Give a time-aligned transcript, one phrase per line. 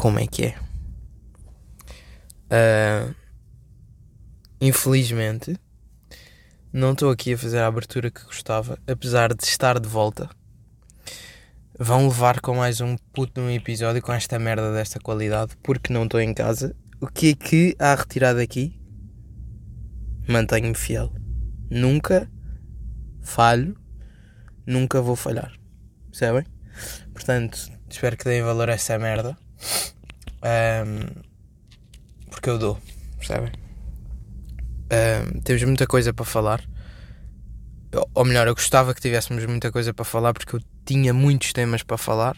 [0.00, 0.56] como é que é?
[2.48, 3.14] Uh,
[4.58, 5.54] infelizmente,
[6.72, 10.30] não estou aqui a fazer a abertura que gostava, apesar de estar de volta.
[11.78, 16.04] Vão levar com mais um puto num episódio com esta merda desta qualidade, porque não
[16.04, 16.74] estou em casa.
[16.98, 18.80] O que é que há retirado aqui?
[20.26, 21.12] Mantenho-me fiel.
[21.70, 22.26] Nunca
[23.20, 23.76] falho,
[24.64, 25.52] nunca vou falhar.
[26.10, 26.46] Percebem?
[27.12, 29.36] Portanto, espero que deem valor a essa merda.
[30.42, 31.22] Um,
[32.30, 32.78] porque eu dou,
[33.18, 33.52] percebem?
[34.92, 36.62] Um, temos muita coisa para falar.
[38.14, 41.82] Ou melhor, eu gostava que tivéssemos muita coisa para falar porque eu tinha muitos temas
[41.82, 42.36] para falar.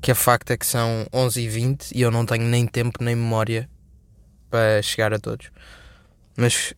[0.00, 3.68] Que a facto é que são 11h20 e eu não tenho nem tempo nem memória
[4.50, 5.50] para chegar a todos.
[6.36, 6.74] Mas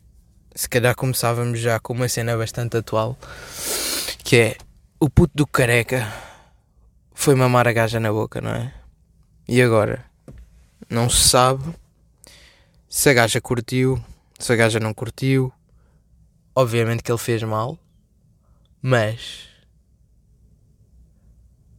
[0.54, 3.18] se calhar começávamos já com uma cena bastante atual
[4.24, 4.56] que é
[5.00, 6.06] o puto do careca
[7.20, 8.72] foi mamar a gaja na boca, não é?
[9.48, 10.04] E agora?
[10.88, 11.74] Não se sabe
[12.88, 14.00] se a gaja curtiu,
[14.38, 15.52] se a gaja não curtiu.
[16.54, 17.76] Obviamente que ele fez mal,
[18.80, 19.48] mas.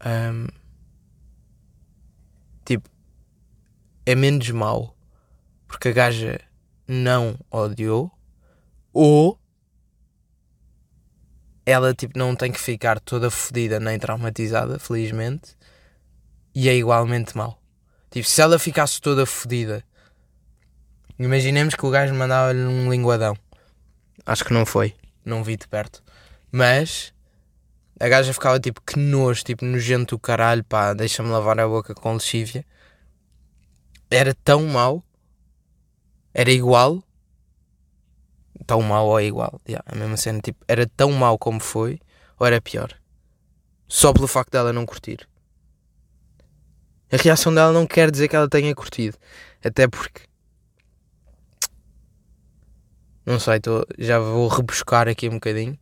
[0.05, 0.47] Um,
[2.65, 2.89] tipo,
[4.05, 4.93] é menos mal
[5.69, 6.41] porque a gaja
[6.85, 8.11] não odiou
[8.91, 9.39] ou
[11.69, 15.55] ela tipo não tem que ficar toda fodida nem traumatizada, felizmente,
[16.53, 17.61] e é igualmente mal.
[18.09, 19.83] Tipo, se ela ficasse toda fodida,
[21.17, 23.37] imaginemos que o gajo mandava-lhe um linguadão.
[24.25, 26.03] Acho que não foi, não vi de perto.
[26.51, 27.13] Mas
[27.99, 31.93] a gaja ficava tipo que nojo, tipo nojento o caralho, pá, deixa-me lavar a boca
[31.93, 32.65] com lexívia.
[34.09, 35.03] Era tão mau,
[36.33, 37.03] era igual
[38.65, 39.59] tão mau ou é igual.
[39.67, 41.99] Yeah, a mesma cena, tipo, era tão mau como foi,
[42.37, 42.93] ou era pior.
[43.87, 45.27] Só pelo facto dela não curtir.
[47.11, 49.17] A reação dela não quer dizer que ela tenha curtido.
[49.63, 50.21] Até porque.
[53.25, 55.77] Não sei, tô, já vou rebuscar aqui um bocadinho.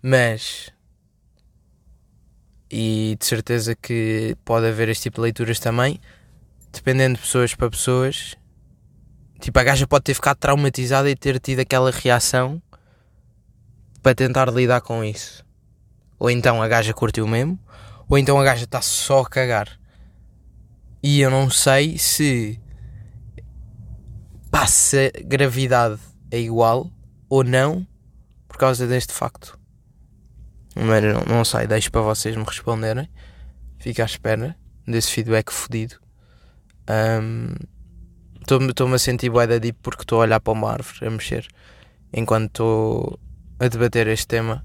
[0.00, 0.70] Mas.
[2.70, 6.00] E de certeza que pode haver este tipo de leituras também.
[6.72, 8.36] Dependendo de pessoas para pessoas,
[9.40, 12.60] Tipo, a gaja pode ter ficado traumatizada e ter tido aquela reação
[14.02, 15.44] para tentar lidar com isso.
[16.18, 17.58] Ou então a gaja curtiu mesmo,
[18.08, 19.78] ou então a gaja está só a cagar.
[21.02, 22.60] E eu não sei se
[24.50, 26.00] passa gravidade
[26.30, 26.90] é igual
[27.28, 27.86] ou não
[28.48, 29.58] por causa deste facto.
[30.74, 33.08] Mas não, não sei, deixo para vocês me responderem.
[33.78, 34.56] Fico à espera
[34.86, 35.96] desse feedback fodido.
[36.88, 37.54] Um,
[38.50, 41.46] Estou-me a sentir bué da deep porque estou a olhar para uma árvore, a mexer,
[42.10, 43.20] enquanto estou
[43.60, 44.64] a debater este tema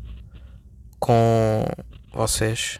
[1.01, 1.65] com
[2.13, 2.79] vocês.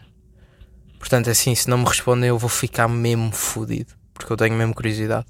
[0.98, 4.74] Portanto, assim, se não me respondem, eu vou ficar mesmo fodido, porque eu tenho mesmo
[4.74, 5.26] curiosidade.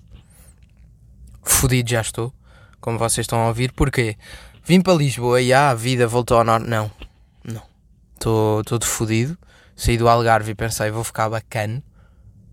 [1.42, 2.32] Fodido já estou,
[2.80, 3.72] como vocês estão a ouvir.
[3.72, 4.16] Porquê?
[4.64, 6.68] Vim para Lisboa e ah, a vida voltou ao norte.
[6.68, 6.88] Não,
[7.42, 7.62] não.
[8.14, 9.36] Estou todo fodido.
[9.74, 11.82] Saí do Algarve e pensei, vou ficar bacana.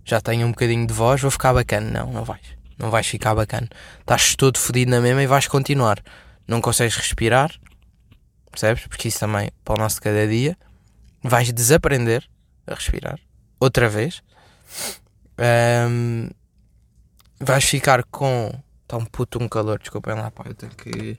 [0.03, 1.87] Já tenho um bocadinho de voz, vou ficar bacana.
[2.03, 3.69] Não, não vais não vais ficar bacana.
[3.99, 6.01] Estás todo fodido na mesma e vais continuar.
[6.47, 7.51] Não consegues respirar,
[8.49, 8.87] percebes?
[8.87, 10.57] Porque isso também, para o nosso de cada dia,
[11.23, 12.27] vais desaprender
[12.65, 13.19] a respirar
[13.59, 14.23] outra vez.
[15.39, 16.29] Um,
[17.39, 18.51] vais ficar com.
[18.83, 21.17] Está um puto um calor, desculpem lá, pá, eu tenho que.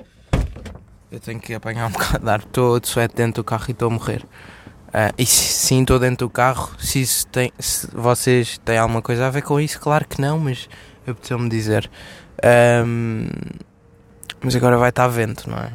[1.11, 2.41] Eu tenho que apanhar um bocado de ar.
[2.41, 4.23] Estou suéte dentro do carro e estou a morrer.
[4.89, 6.75] Uh, e sim, estou dentro do carro.
[6.79, 10.39] Se, isso tem, se vocês têm alguma coisa a ver com isso, claro que não,
[10.39, 10.69] mas
[11.07, 11.91] apeteceu-me dizer.
[12.85, 13.29] Um,
[14.41, 15.73] mas agora vai estar vento, não é?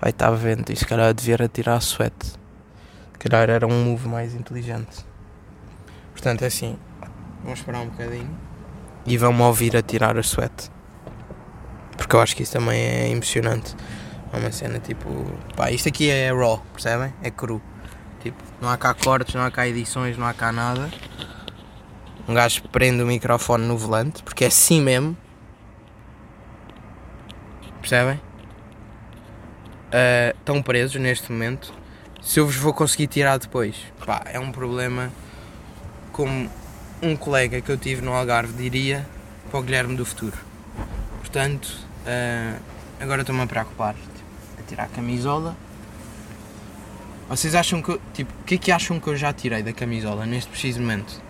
[0.00, 2.26] Vai estar vento e se calhar eu devia tirar a suete.
[2.26, 5.04] Se calhar era um move mais inteligente.
[6.12, 6.76] Portanto, é assim.
[7.42, 8.38] Vamos esperar um bocadinho
[9.06, 10.70] e vão-me ouvir a tirar a suete.
[11.96, 13.74] Porque eu acho que isso também é emocionante.
[14.32, 15.08] É uma cena tipo.
[15.56, 17.12] Pá, isto aqui é raw, percebem?
[17.22, 17.62] É cru.
[18.22, 20.90] Tipo, não há cá cortes, não há cá edições, não há cá nada
[22.26, 25.16] um gajo prende o microfone no volante, porque é assim mesmo.
[27.80, 28.16] Percebem?
[28.16, 31.72] Uh, estão presos neste momento.
[32.22, 35.12] Se eu vos vou conseguir tirar depois, pá, é um problema.
[36.12, 36.50] Como
[37.02, 39.06] um colega que eu tive no Algarve diria
[39.50, 40.36] para o Guilherme do futuro.
[41.18, 41.66] Portanto,
[42.06, 42.60] uh,
[42.98, 43.94] agora estou-me a preocupar.
[43.94, 44.24] Tipo,
[44.58, 45.54] a tirar a camisola.
[47.28, 48.00] Vocês acham que.
[48.14, 51.22] Tipo, o que é que acham que eu já tirei da camisola neste preciso momento?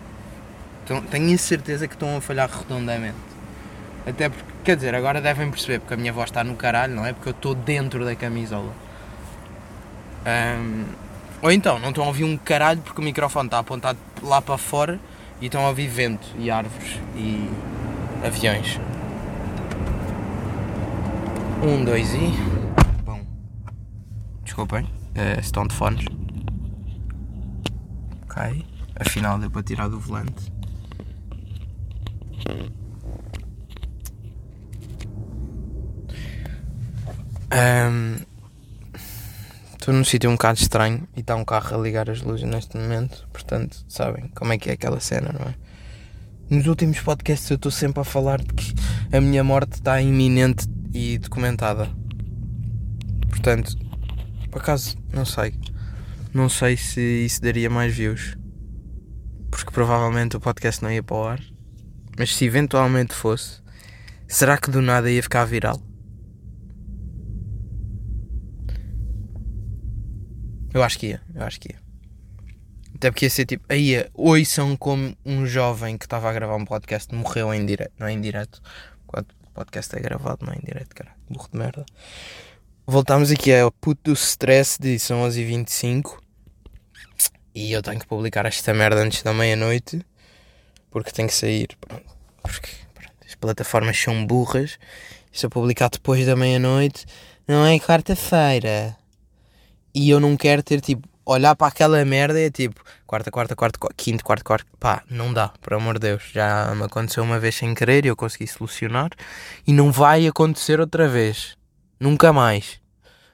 [0.85, 3.17] Então, tenho a certeza que estão a falhar redondamente.
[4.05, 7.03] Até porque, quer dizer, agora devem perceber porque a minha voz está no caralho, não
[7.03, 7.11] é?
[7.11, 8.71] Porque eu estou dentro da camisola.
[10.27, 10.85] Um,
[11.41, 14.57] ou então, não estão a ouvir um caralho porque o microfone está apontado lá para
[14.57, 14.99] fora
[15.39, 17.49] E estão a ouvir vento e árvores e
[18.23, 18.79] aviões.
[21.63, 22.31] Um, dois e.
[23.03, 23.21] Bom.
[24.43, 26.05] Desculpem, uh, estão de fones.
[28.23, 28.65] Ok.
[28.99, 30.54] Afinal deu para tirar do volante.
[39.73, 42.47] Estou um, num sítio um bocado estranho e está um carro a ligar as luzes
[42.47, 45.55] neste momento, portanto, sabem como é que é aquela cena, não é?
[46.49, 48.73] Nos últimos podcasts eu estou sempre a falar de que
[49.15, 51.89] a minha morte está iminente e documentada.
[53.29, 53.75] Portanto,
[54.51, 55.53] por acaso, não sei.
[56.33, 58.37] Não sei se isso daria mais views.
[59.49, 61.54] Porque provavelmente o podcast não ia para o ar.
[62.17, 63.61] Mas se eventualmente fosse,
[64.27, 65.81] será que do nada ia ficar viral?
[70.73, 71.79] Eu acho que ia, eu acho que ia.
[72.95, 76.65] Até porque ia ser tipo, aí são como um jovem que estava a gravar um
[76.65, 78.61] podcast morreu em direto, não é em direto.
[79.07, 81.11] O podcast é gravado, não é em direto, cara.
[81.29, 81.85] Burro de merda.
[82.85, 86.19] Voltamos aqui ao puto do stress de são 11h25
[87.53, 90.05] e eu tenho que publicar esta merda antes da meia-noite
[90.95, 91.67] porque tem que sair.
[92.41, 94.79] Porque pronto, as plataformas são burras.
[95.29, 97.05] Se eu publicar depois da meia-noite,
[97.45, 98.95] não é quarta-feira.
[99.93, 103.57] E eu não quero ter tipo, olhar para aquela merda e é tipo, quarta, quarta,
[103.57, 104.65] quarta, quarto, quarto.
[104.79, 106.23] Pá, não dá, por amor de Deus.
[106.31, 109.09] Já me aconteceu uma vez sem querer e eu consegui solucionar.
[109.67, 111.57] E não vai acontecer outra vez.
[111.99, 112.79] Nunca mais.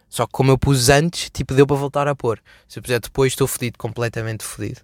[0.10, 2.42] Só que como eu pus antes, tipo, deu para voltar a pôr.
[2.68, 4.82] Se eu puser depois, estou fodido, completamente fodido.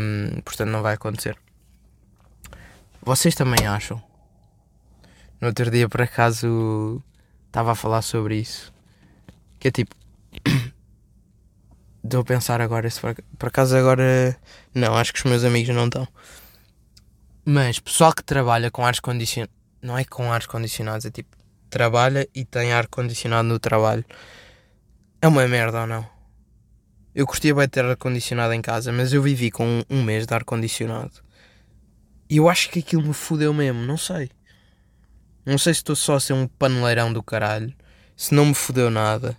[0.00, 1.36] Um, portanto, não vai acontecer.
[3.04, 4.02] Vocês também acham?
[5.38, 7.02] No outro dia, por acaso,
[7.46, 8.72] estava a falar sobre isso.
[9.60, 9.94] Que é tipo.
[12.02, 12.88] Estou a pensar agora.
[12.88, 14.34] Se por, acaso, agora.
[14.74, 16.08] Não, acho que os meus amigos não estão.
[17.44, 19.54] Mas pessoal que trabalha com ares condicionados.
[19.82, 21.36] Não é com ares condicionados, é tipo.
[21.68, 24.04] Trabalha e tem ar condicionado no trabalho.
[25.20, 26.06] É uma merda ou não?
[27.14, 30.32] Eu curtia bem ter ar condicionado em casa, mas eu vivi com um mês de
[30.32, 31.22] ar condicionado.
[32.34, 34.28] E eu acho que aquilo me fudeu mesmo, não sei.
[35.46, 37.72] Não sei se estou só a ser um paneleirão do caralho.
[38.16, 39.38] Se não me fudeu nada.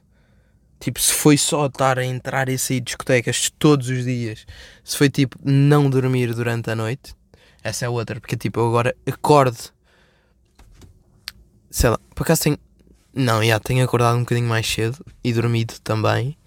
[0.80, 4.46] Tipo, se foi só estar a entrar e sair de discotecas todos os dias.
[4.82, 7.14] Se foi tipo não dormir durante a noite.
[7.62, 9.58] Essa é outra, porque tipo, eu agora acordo.
[11.70, 12.58] Sei lá, por acaso tenho.
[13.14, 16.38] Não, já tenho acordado um bocadinho mais cedo e dormido também.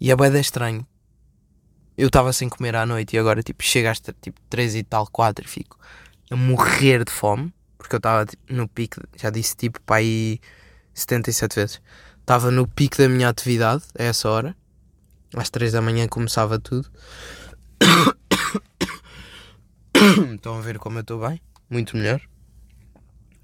[0.00, 0.86] E é bem estranho,
[2.00, 5.06] eu estava sem comer à noite e agora tipo chega às tipo 3 e tal,
[5.06, 5.78] 4 e fico
[6.30, 10.40] a morrer de fome, porque eu estava tipo, no pico, já disse tipo para aí
[10.94, 11.82] 77 vezes.
[12.20, 14.56] Estava no pico da minha atividade a essa hora.
[15.34, 16.90] Às 3 da manhã começava tudo.
[20.34, 21.40] Estão a ver como eu estou bem?
[21.68, 22.20] Muito melhor.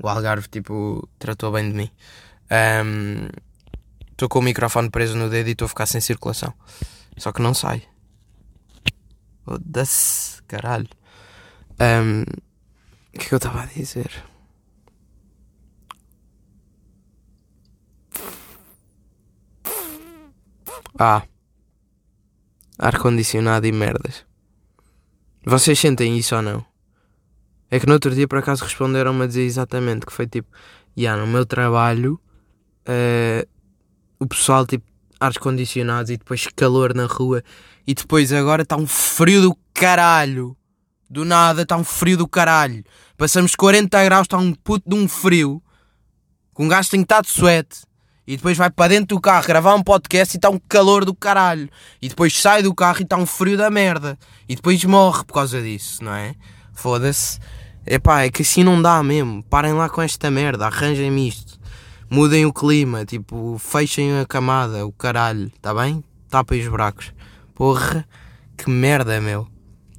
[0.03, 1.91] O Algarve, tipo, tratou bem de mim.
[4.11, 6.55] Estou um, com o microfone preso no dedo e estou a ficar sem circulação.
[7.17, 7.83] Só que não sai.
[9.47, 10.89] Foda-se, caralho.
[11.81, 14.11] Um, o que é que eu estava a dizer?
[20.99, 21.23] Ah,
[22.77, 24.27] ar-condicionado e merdas.
[25.45, 26.67] Vocês sentem isso ou não?
[27.71, 30.49] É que no outro dia por acaso responderam-me a dizer exatamente que foi tipo,
[30.99, 32.21] yeah, no meu trabalho
[32.89, 33.49] uh,
[34.19, 37.43] o pessoal tipo ar condicionados e depois calor na rua
[37.87, 40.57] e depois agora está um frio do caralho.
[41.09, 42.85] Do nada está um frio do caralho.
[43.17, 45.63] Passamos 40 graus, está um puto de um frio.
[46.53, 47.87] Com um gajo tem que estar de suete.
[48.27, 51.15] E depois vai para dentro do carro gravar um podcast e está um calor do
[51.15, 51.71] caralho.
[52.03, 54.19] E depois sai do carro e está um frio da merda.
[54.49, 56.35] E depois morre por causa disso, não é?
[56.75, 57.39] Foda-se.
[57.87, 59.45] Epá, é que assim não dá mesmo.
[59.45, 61.57] Parem lá com esta merda, arranjem-me isto.
[62.09, 66.05] Mudem o clima, tipo, fechem a camada, o caralho, tá bem?
[66.29, 67.13] Tapem os buracos.
[67.55, 68.07] Porra,
[68.57, 69.49] que merda, meu.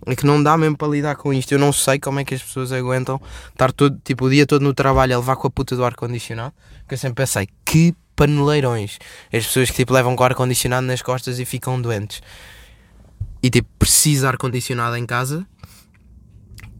[0.06, 1.52] É que não dá mesmo para lidar com isto.
[1.52, 4.62] Eu não sei como é que as pessoas aguentam estar todo, tipo, o dia todo
[4.62, 6.54] no trabalho a levar com a puta do ar-condicionado.
[6.88, 9.00] Que eu sempre pensei, que paneleirões.
[9.32, 12.22] As pessoas que tipo levam com ar-condicionado nas costas e ficam doentes.
[13.44, 15.46] E tipo, precisa ar-condicionado em casa.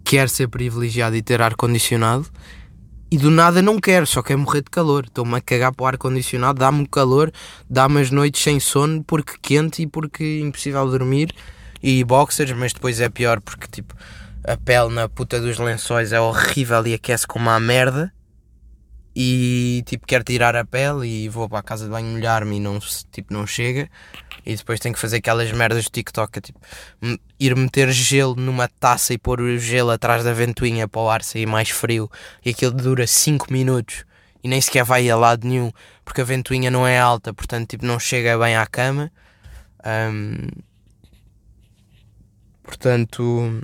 [0.06, 2.26] Quer ser privilegiado e ter ar-condicionado
[3.10, 5.06] e do nada não quero, só quero morrer de calor.
[5.06, 7.32] Estou-me a cagar para o ar-condicionado, dá-me calor,
[7.70, 11.34] dá-me as noites sem sono porque quente e porque impossível dormir.
[11.82, 13.96] E boxers, mas depois é pior porque tipo
[14.44, 18.12] a pele na puta dos lençóis é horrível e aquece como uma merda.
[19.20, 22.60] E tipo quero tirar a pele e vou para a casa de banho molhar-me e
[22.60, 22.78] não,
[23.12, 23.90] tipo, não chega.
[24.46, 26.60] E depois tenho que fazer aquelas merdas do TikTok tipo,
[27.40, 31.24] ir meter gelo numa taça e pôr o gelo atrás da ventoinha para o ar
[31.24, 32.08] sair mais frio.
[32.46, 34.06] E aquilo dura 5 minutos
[34.44, 35.72] e nem sequer vai a lado nenhum
[36.06, 39.12] porque a ventoinha não é alta, portanto tipo, não chega bem à cama.
[39.84, 40.48] Um,
[42.62, 43.64] portanto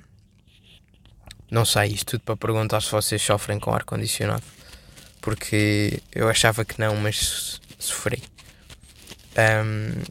[1.52, 4.42] não sei, isto tudo para perguntar se vocês sofrem com ar-condicionado
[5.24, 8.22] porque eu achava que não, mas sofri.
[9.38, 10.04] Um...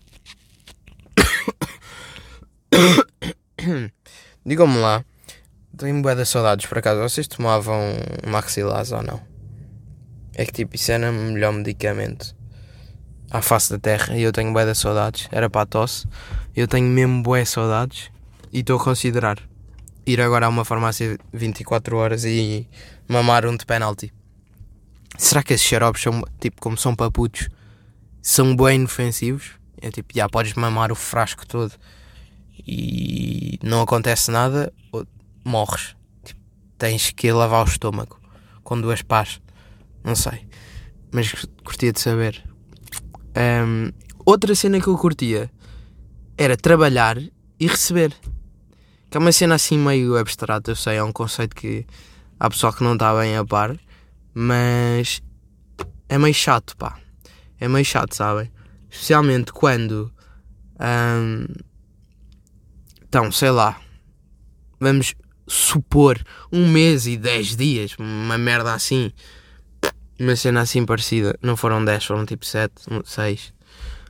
[4.45, 5.05] Digam-me lá,
[5.77, 7.03] tenho bué de saudades por acaso.
[7.03, 7.95] Vocês tomavam
[8.27, 9.21] maxilase ou não?
[10.35, 12.35] É que tipo, isso era o melhor medicamento
[13.31, 15.29] à face da terra e eu tenho bué de saudades.
[15.31, 16.09] Era para a tosse.
[16.57, 18.11] Eu tenho mesmo bué saudades
[18.51, 19.39] e estou a considerar
[20.07, 22.67] ir agora a uma farmácia 24 horas e
[23.07, 24.11] mamar um de penalty.
[25.19, 27.49] Será que esses xaropes são, tipo, como são paputos,
[28.21, 29.53] são bem inofensivos?
[29.81, 31.73] É tipo, já podes mamar o frasco todo
[32.67, 35.07] e não acontece nada, ou
[35.45, 35.97] morres.
[36.25, 36.41] Tipo,
[36.79, 38.21] tens que lavar o estômago
[38.63, 39.41] com duas pás.
[40.05, 40.47] Não sei.
[41.13, 41.33] Mas
[41.65, 42.43] curtia de saber.
[43.37, 43.93] Um,
[44.25, 45.51] outra cena que eu curtia
[46.37, 48.15] era trabalhar e receber.
[49.11, 51.87] Que é uma cena assim meio abstrata, eu sei, é um conceito que
[52.41, 53.77] há pessoal que não está bem a par.
[54.35, 55.23] Mas
[56.09, 56.99] é meio chato, pá.
[57.59, 58.51] É meio chato, sabem?
[58.91, 60.13] Especialmente quando.
[60.81, 61.47] Hum,
[63.03, 63.81] então, sei lá.
[64.81, 65.15] Vamos
[65.47, 66.19] supor
[66.51, 69.13] um mês e dez dias, uma merda assim.
[70.19, 71.39] Uma cena assim parecida.
[71.43, 73.53] Não foram dez, foram tipo sete, seis.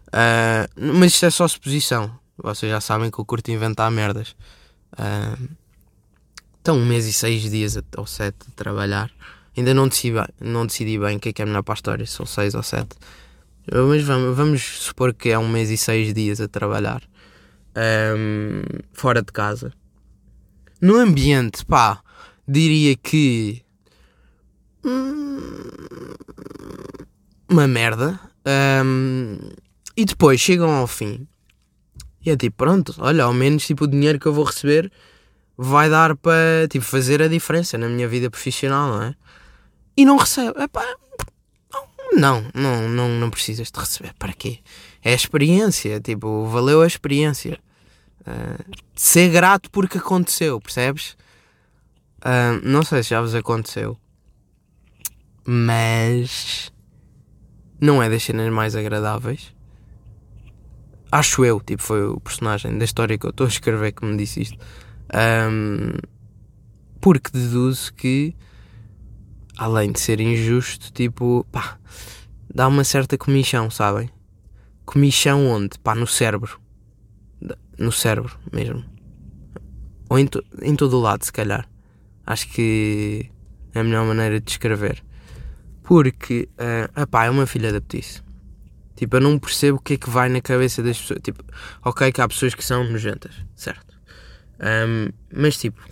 [0.08, 2.18] Uh, mas isto é só suposição.
[2.36, 4.36] Vocês já sabem que eu curto inventar merdas.
[4.92, 5.48] Uh,
[6.60, 9.10] então, um mês e seis dias ou sete de trabalhar.
[9.56, 12.06] Ainda não decidi, não decidi bem o que é que é melhor para a história,
[12.06, 12.88] se são 6 ou 7.
[13.70, 17.02] Mas vamos, vamos supor que é um mês e 6 dias a trabalhar
[17.76, 19.72] um, fora de casa.
[20.80, 22.02] No ambiente, pá,
[22.46, 23.62] diria que.
[24.84, 25.38] Hum,
[27.48, 28.18] uma merda.
[28.84, 29.38] Um,
[29.96, 31.26] e depois chegam ao fim.
[32.24, 34.90] E é tipo, pronto, olha, ao menos tipo, o dinheiro que eu vou receber
[35.56, 39.14] vai dar para tipo, fazer a diferença na minha vida profissional, não é?
[39.96, 40.62] E não recebe.
[40.62, 40.84] Epá,
[42.12, 44.14] não, não, não, não precisas de receber.
[44.18, 44.58] Para quê?
[45.02, 47.58] É a experiência, tipo, valeu a experiência.
[48.20, 51.16] Uh, ser grato porque aconteceu, percebes?
[52.20, 53.98] Uh, não sei se já vos aconteceu,
[55.44, 56.70] mas
[57.80, 59.52] não é das cenas mais agradáveis.
[61.10, 64.16] Acho eu, tipo, foi o personagem da história que eu estou a escrever que me
[64.16, 64.58] disse isto.
[65.12, 65.98] Um,
[67.00, 68.34] porque deduzo que
[69.56, 71.78] além de ser injusto, tipo, pá,
[72.52, 74.10] dá uma certa comichão, sabem?
[74.84, 75.78] Comichão onde?
[75.78, 76.60] Pá, no cérebro.
[77.78, 78.84] No cérebro mesmo.
[80.08, 81.68] Ou em, to em todo o lado, se calhar.
[82.26, 83.30] Acho que
[83.74, 85.02] é a melhor maneira de descrever.
[85.82, 86.48] Porque,
[86.96, 88.22] uh, pá, é uma filha da petice.
[88.94, 91.20] Tipo, eu não percebo o que é que vai na cabeça das pessoas.
[91.22, 91.42] Tipo,
[91.84, 93.92] ok que há pessoas que são nojentas, certo?
[94.60, 95.82] Um, mas tipo,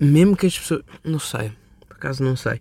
[0.00, 0.82] mesmo que as pessoas.
[1.04, 2.60] Não sei, por acaso não sei.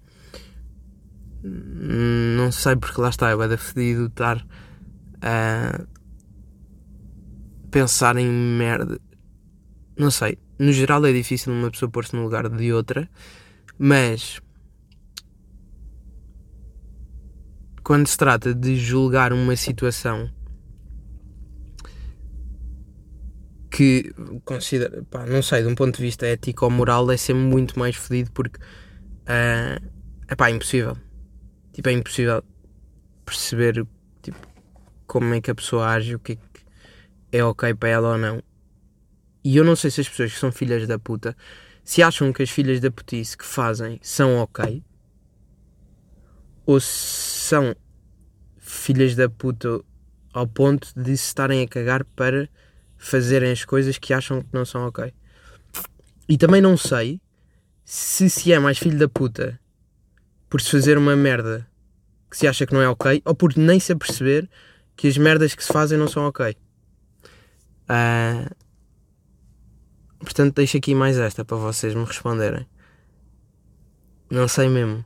[1.43, 4.45] Não sei porque lá está, eu é decidido estar
[5.21, 5.85] a
[7.69, 8.99] pensar em merda.
[9.97, 13.09] Não sei, no geral é difícil uma pessoa pôr-se no lugar de outra,
[13.77, 14.39] mas
[17.83, 20.31] quando se trata de julgar uma situação
[23.73, 24.13] que
[24.45, 27.79] considera, pá, não sei, de um ponto de vista ético ou moral, é sempre muito
[27.79, 29.83] mais fodido porque uh,
[30.31, 30.95] epá, é impossível.
[31.71, 32.43] Tipo, é impossível
[33.25, 33.83] perceber
[34.21, 34.37] tipo,
[35.07, 36.65] como é que a pessoa age, o que é que
[37.31, 38.43] é ok para ela ou não.
[39.43, 41.35] E eu não sei se as pessoas que são filhas da puta
[41.83, 44.83] se acham que as filhas da putice que fazem são ok
[46.63, 47.75] ou são
[48.59, 49.81] filhas da puta
[50.31, 52.47] ao ponto de se estarem a cagar para
[53.03, 55.13] fazerem as coisas que acham que não são ok.
[56.27, 57.19] E também não sei
[57.83, 59.59] se se é mais filho da puta
[60.49, 61.67] por se fazer uma merda
[62.31, 64.49] que se acha que não é ok ou por nem se aperceber
[64.95, 66.55] que as merdas que se fazem não são ok.
[67.89, 68.55] Uh,
[70.19, 72.65] portanto, deixo aqui mais esta para vocês me responderem.
[74.29, 75.03] Não sei mesmo.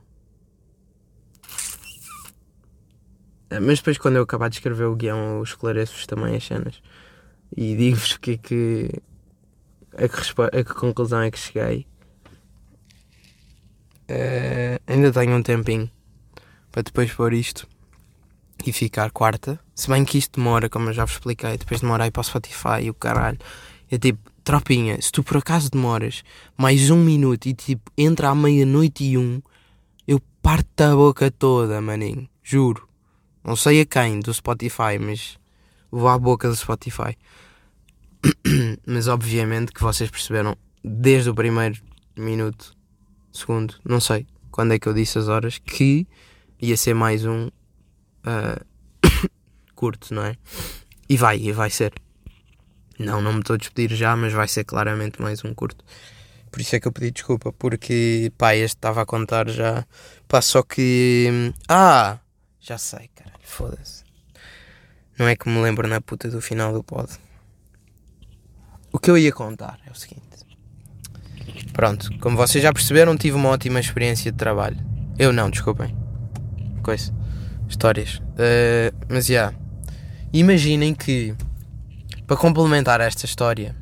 [3.50, 6.80] Uh, mas depois, quando eu acabar de escrever o guião, eu esclareço-vos também as cenas
[7.56, 8.90] e digo-vos que é que.
[9.96, 11.86] A que, a que conclusão é que cheguei.
[14.10, 15.90] Uh, ainda tenho um tempinho
[16.70, 17.68] para depois pôr isto
[18.64, 19.58] e ficar quarta.
[19.74, 22.24] Se bem que isto demora, como eu já vos expliquei, depois demora aí para o
[22.24, 23.38] Spotify e o caralho.
[23.90, 26.22] É tipo, tropinha, se tu por acaso demoras
[26.56, 29.42] mais um minuto e tipo, entra à meia-noite e um,
[30.06, 32.28] eu parto a boca toda, maninho.
[32.42, 32.88] Juro.
[33.44, 35.38] Não sei a quem do Spotify, mas
[35.90, 37.16] vou à boca do Spotify.
[38.86, 41.80] mas obviamente que vocês perceberam desde o primeiro
[42.16, 42.76] minuto,
[43.32, 44.26] segundo, não sei
[44.58, 46.04] quando é que eu disse as horas, que
[46.60, 48.64] ia ser mais um uh,
[49.72, 50.36] curto, não é?
[51.08, 51.92] E vai, e vai ser.
[52.98, 55.84] Não, não me estou a despedir já, mas vai ser claramente mais um curto.
[56.50, 59.86] Por isso é que eu pedi desculpa, porque pá, este estava a contar já.
[60.26, 61.52] Pá, só que.
[61.68, 62.18] Ah!
[62.58, 64.07] Já sei, caralho, foda-se.
[65.18, 67.08] Não é que me lembro na puta do final do pod.
[68.92, 70.22] O que eu ia contar é o seguinte.
[71.72, 74.78] Pronto, como vocês já perceberam, tive uma ótima experiência de trabalho.
[75.18, 75.96] Eu não, desculpem.
[76.82, 77.12] Coisa.
[77.68, 78.16] Histórias.
[78.18, 79.32] Uh, mas já.
[79.32, 79.58] Yeah.
[80.32, 81.34] Imaginem que,
[82.26, 83.74] para complementar esta história,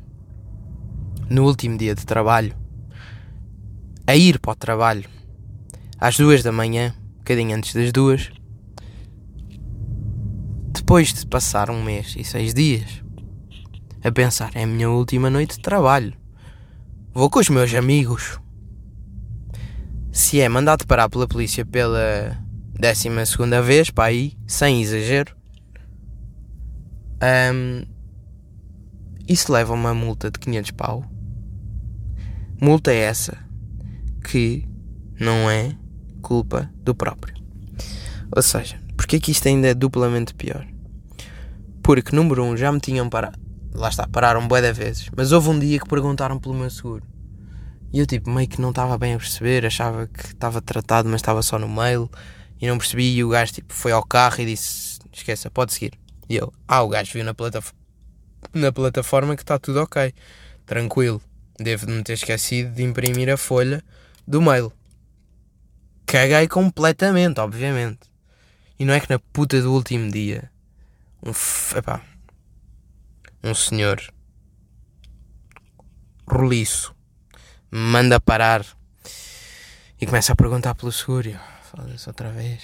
[1.29, 2.55] no último dia de trabalho,
[4.05, 5.05] a ir para o trabalho
[5.99, 8.31] às duas da manhã, um bocadinho antes das duas,
[10.87, 13.03] depois de passar um mês e seis dias
[14.01, 16.13] a pensar, é a minha última noite de trabalho,
[17.13, 18.39] vou com os meus amigos.
[20.13, 22.41] Se é mandado parar pela polícia pela
[22.73, 25.35] décima segunda vez, para aí, sem exagero,
[27.53, 27.83] um,
[29.27, 31.03] isso leva uma multa de 500 pau.
[32.61, 33.37] Multa é essa
[34.23, 34.65] que
[35.19, 35.75] não é
[36.21, 37.35] culpa do próprio.
[38.33, 40.65] Ou seja, porque é que isto ainda é duplamente pior?
[41.87, 43.39] Porque, número um, já me tinham parado.
[43.73, 45.09] Lá está, pararam bué de vezes.
[45.15, 47.01] Mas houve um dia que perguntaram pelo meu seguro.
[47.93, 49.65] E eu, tipo, meio que não estava bem a perceber.
[49.65, 52.11] Achava que estava tratado, mas estava só no mail
[52.59, 53.15] e não percebi.
[53.15, 55.93] E o gajo tipo, foi ao carro e disse: Esqueça, pode seguir.
[56.27, 57.71] E eu, ah, o gajo viu na, plataf
[58.53, 60.13] na plataforma que está tudo ok,
[60.65, 61.21] tranquilo.
[61.57, 63.81] Devo-me ter esquecido de imprimir a folha
[64.27, 64.73] do mail.
[66.05, 68.11] Caguei completamente, obviamente.
[68.77, 70.51] E não é que na puta do último dia,
[71.23, 71.31] um,
[71.77, 72.01] epá,
[73.43, 74.01] um senhor
[76.27, 76.95] roliço
[77.71, 78.65] manda parar
[79.99, 81.37] e começa a perguntar pelo seguro.
[81.63, 82.63] Foda-se outra vez.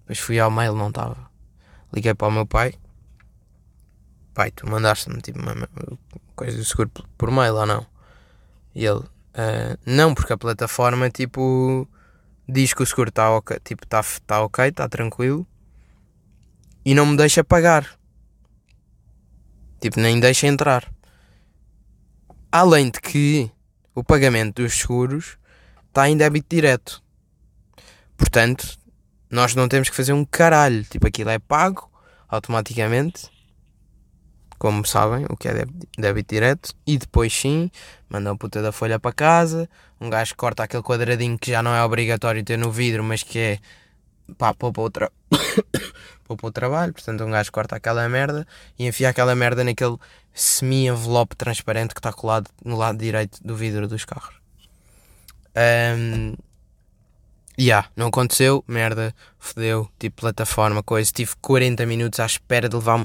[0.00, 1.30] Depois fui ao mail, não estava.
[1.92, 2.74] Liguei para o meu pai.
[4.34, 5.68] Pai, tu mandaste-me tipo uma
[6.36, 7.86] coisa do seguro por mail ou não?
[8.74, 11.88] E ele, uh, não, porque a plataforma tipo
[12.48, 15.46] diz que o seguro está ok, tipo, tá, tá ok, está tranquilo
[16.84, 17.98] e não me deixa pagar.
[19.80, 20.90] Tipo, nem deixa entrar.
[22.50, 23.50] Além de que
[23.94, 25.38] o pagamento dos seguros
[25.88, 27.02] está em débito direto.
[28.16, 28.78] Portanto,
[29.30, 30.84] nós não temos que fazer um caralho.
[30.84, 31.90] Tipo, aquilo é pago
[32.28, 33.28] automaticamente.
[34.58, 35.64] Como sabem, o que é
[35.96, 36.74] débito direto.
[36.86, 37.70] E depois sim,
[38.08, 39.68] manda a puta da folha para casa.
[40.00, 43.38] Um gajo corta aquele quadradinho que já não é obrigatório ter no vidro, mas que
[43.38, 43.58] é
[44.36, 44.90] pá, poupa o,
[46.24, 46.92] poupa o trabalho.
[46.92, 48.46] Portanto, um gajo corta aquela merda
[48.78, 49.96] e enfia aquela merda naquele
[50.34, 54.36] semi-envelope transparente que está colado no lado direito do vidro dos carros.
[55.56, 56.34] Um,
[57.60, 61.10] Yeah, não aconteceu, merda, fodeu, tipo plataforma, coisa.
[61.12, 63.04] Tive 40 minutos à espera de levar-me.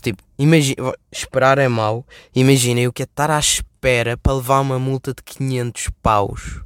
[0.00, 2.06] Tipo, imagina, esperar é mau.
[2.34, 6.62] Imaginem o que é estar à espera para levar uma multa de 500 paus.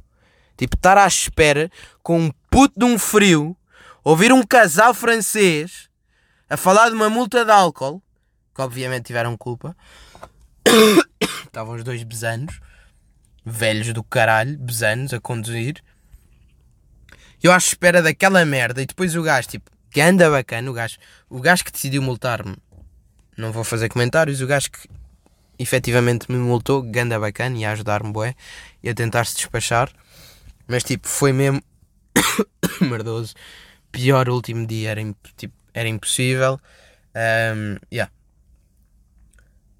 [0.55, 1.69] Tipo, estar à espera
[2.01, 3.53] com um puto de um frio,
[4.05, 5.89] ouvir um casal francês
[6.47, 8.01] a falar de uma multa de álcool,
[8.53, 9.75] que obviamente tiveram culpa.
[11.43, 12.59] Estavam os dois besanos,
[13.43, 15.83] velhos do caralho, besanos, a conduzir.
[17.41, 20.97] Eu à espera daquela merda e depois o gajo, tipo, que anda bacana, o gajo,
[21.27, 22.55] o gajo que decidiu multar-me,
[23.35, 24.87] não vou fazer comentários, o gajo que
[25.57, 28.35] efetivamente me multou, ganda bacana, e ajudar-me, bué,
[28.83, 29.91] e a tentar se despachar,
[30.67, 31.61] mas tipo, foi mesmo
[32.81, 33.33] merdoso,
[33.95, 35.01] pior último dia, era,
[35.37, 36.59] tipo, era impossível,
[37.15, 38.11] um, yeah.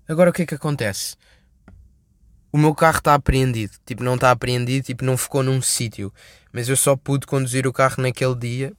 [0.08, 1.16] Agora o que é que acontece?
[2.52, 6.14] O meu carro está apreendido, tipo, não está apreendido, tipo, não ficou num sítio
[6.56, 8.72] mas eu só pude conduzir o carro naquele dia,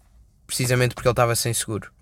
[0.47, 1.93] precisamente porque ele estava sem seguro.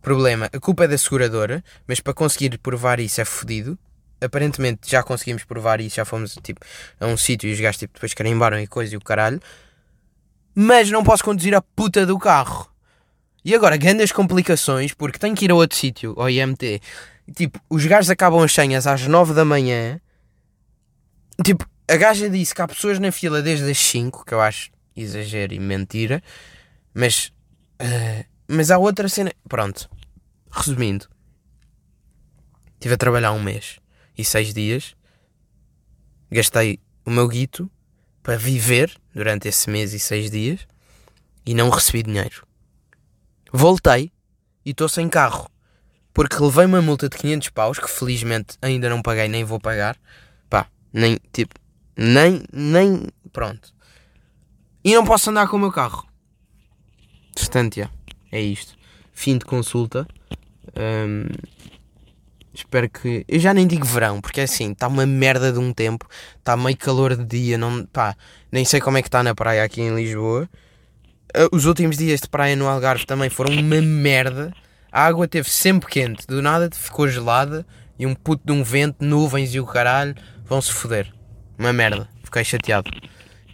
[0.00, 3.78] Problema, a culpa é da seguradora, mas para conseguir provar isso é fodido.
[4.22, 6.64] Aparentemente já conseguimos provar isso, já fomos tipo,
[6.98, 9.38] a um sítio e os gajos tipo, depois carimbaram e coisa e o caralho.
[10.54, 12.70] Mas não posso conduzir a puta do carro.
[13.44, 16.80] E agora, grandes complicações, porque tenho que ir a outro sítio, ao IMT.
[17.34, 20.00] Tipo, os gajos acabam as senhas às 9 da manhã.
[21.44, 24.70] Tipo, a gaja disse que há pessoas na fila desde as 5, que eu acho
[24.96, 26.22] exagero e mentira.
[26.94, 27.32] Mas.
[27.80, 29.32] Uh, mas há outra cena.
[29.48, 29.90] Pronto.
[30.50, 31.06] Resumindo.
[32.74, 33.80] Estive a trabalhar um mês
[34.16, 34.94] e seis dias.
[36.30, 37.70] Gastei o meu guito
[38.22, 40.66] para viver durante esse mês e seis dias
[41.46, 42.46] e não recebi dinheiro.
[43.52, 44.12] Voltei
[44.64, 45.48] e estou sem carro
[46.14, 49.96] porque levei uma multa de 500 paus que felizmente ainda não paguei nem vou pagar.
[50.48, 51.54] Pá, nem tipo,
[51.96, 53.74] nem, nem, pronto.
[54.84, 56.06] E não posso andar com o meu carro.
[57.34, 57.90] Portanto,
[58.30, 58.76] é isto.
[59.12, 60.06] Fim de consulta.
[60.76, 61.26] Um,
[62.54, 63.24] espero que.
[63.28, 66.56] Eu já nem digo verão, porque é assim, está uma merda de um tempo, está
[66.56, 68.16] meio calor de dia, não, pá,
[68.50, 70.48] nem sei como é que está na praia aqui em Lisboa.
[71.36, 74.52] Uh, os últimos dias de praia no Algarve também foram uma merda.
[74.92, 77.66] A água teve sempre quente, do nada ficou gelada
[77.98, 80.14] e um puto de um vento, nuvens e o caralho
[80.44, 81.12] vão se foder.
[81.58, 82.90] Uma merda, fiquei chateado.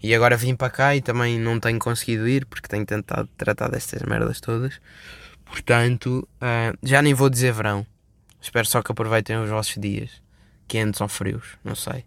[0.03, 3.69] E agora vim para cá e também não tenho conseguido ir porque tenho tentado tratar
[3.69, 4.81] destas merdas todas.
[5.45, 7.87] Portanto, uh, já nem vou dizer verão.
[8.41, 10.11] Espero só que aproveitem os vossos dias,
[10.67, 12.05] quentes ou frios, não sei.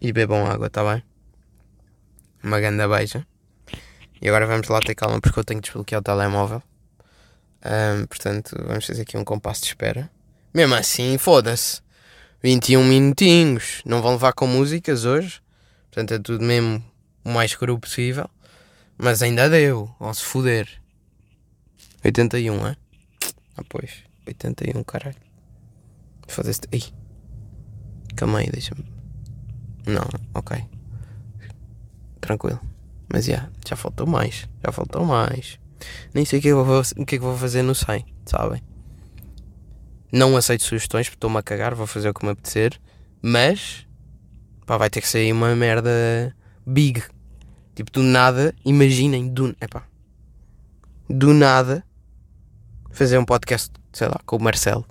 [0.00, 1.02] E bebam água, tá bem?
[2.42, 3.26] Uma grande beija.
[4.20, 6.62] E agora vamos lá ter calma porque eu tenho que desbloquear o telemóvel.
[7.64, 10.10] Um, portanto, vamos fazer aqui um compasso de espera.
[10.52, 11.80] Mesmo assim, foda-se.
[12.42, 13.80] 21 minutinhos.
[13.84, 15.40] Não vão levar com músicas hoje.
[15.90, 16.84] Portanto, é tudo mesmo
[17.24, 18.28] o mais cru possível.
[18.98, 19.94] Mas ainda deu.
[19.98, 20.68] Vão se foder.
[22.04, 22.76] 81, é?
[23.56, 24.04] Ah, pois.
[24.26, 25.16] 81, caralho.
[26.28, 26.62] Foda-se.
[26.72, 26.82] Ai.
[28.16, 28.84] Calma aí, deixa-me.
[29.86, 30.64] Não, ok.
[32.20, 32.60] Tranquilo.
[33.12, 34.48] Mas yeah, já faltou mais.
[34.64, 35.58] Já faltou mais.
[36.14, 38.62] Nem sei o que, é vou, o que é que vou fazer no 100, sabem?
[40.12, 42.80] Não aceito sugestões porque estou-me a cagar, vou fazer o que me apetecer.
[43.20, 43.86] Mas,
[44.64, 46.34] pá, vai ter que sair uma merda
[46.66, 47.02] big.
[47.74, 49.86] Tipo, do nada, imaginem, do, epá,
[51.08, 51.84] do nada,
[52.92, 54.84] fazer um podcast, sei lá, com o Marcelo.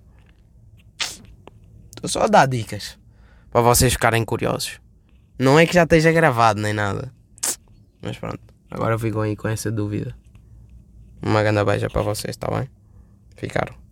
[1.89, 2.97] Estou só a dar dicas
[3.51, 4.79] para vocês ficarem curiosos.
[5.37, 7.13] Não é que já esteja gravado nem nada.
[8.01, 8.39] Mas pronto,
[8.71, 10.15] agora ficam aí com essa dúvida.
[11.21, 12.67] Uma grande beija para vocês, está bem?
[13.35, 13.82] Ficaram.